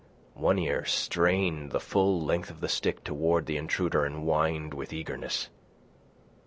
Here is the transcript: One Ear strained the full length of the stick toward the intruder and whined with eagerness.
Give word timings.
One 0.33 0.57
Ear 0.57 0.83
strained 0.85 1.69
the 1.69 1.79
full 1.79 2.19
length 2.25 2.49
of 2.49 2.59
the 2.59 2.67
stick 2.67 3.03
toward 3.03 3.45
the 3.45 3.57
intruder 3.57 4.03
and 4.03 4.23
whined 4.23 4.73
with 4.73 4.91
eagerness. 4.91 5.49